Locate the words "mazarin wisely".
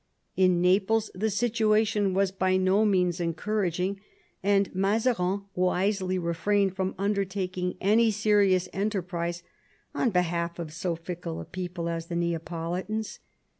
4.73-6.17